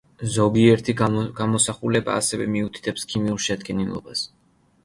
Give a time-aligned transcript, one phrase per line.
[0.35, 4.27] ზოგიერთი გამოსახულება ასევე მიუთითებს ქიმიურ შედგენილობას.